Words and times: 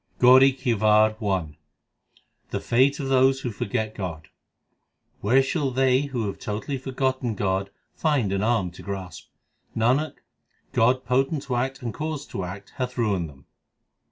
GAURI 0.17 0.53
KI 0.53 0.73
WAR 0.73 1.15
I 1.21 1.57
The 2.49 2.59
fate 2.59 2.99
of 2.99 3.07
those 3.09 3.41
who 3.41 3.51
forget 3.51 3.93
God: 3.93 4.29
Where 5.19 5.43
shall 5.43 5.69
they 5.69 6.05
who 6.07 6.25
have 6.25 6.39
totally 6.39 6.79
forgotten 6.79 7.35
God 7.35 7.69
rind 8.03 8.33
an 8.33 8.41
arm 8.41 8.71
to 8.71 8.81
grasp? 8.81 9.27
l 9.77 9.81
Nanak, 9.83 10.13
God 10.73 11.05
potent 11.05 11.43
to 11.43 11.55
act 11.55 11.83
and 11.83 11.93
cause 11.93 12.25
to 12.29 12.43
act 12.43 12.71
hath 12.77 12.97
ruined 12.97 13.29
them. 13.29 13.45